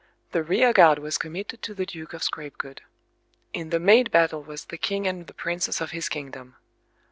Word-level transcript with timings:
The 0.31 0.41
rearguard 0.41 0.97
was 0.97 1.19
committed 1.19 1.61
to 1.61 1.75
the 1.75 1.85
Duke 1.85 2.13
of 2.15 2.23
Scrapegood. 2.23 2.81
In 3.53 3.69
the 3.69 3.79
main 3.79 4.05
battle 4.05 4.41
was 4.41 4.65
the 4.65 4.77
king 4.79 5.05
and 5.05 5.27
the 5.27 5.33
princes 5.35 5.79
of 5.79 5.91
his 5.91 6.09
kingdom. 6.09 6.55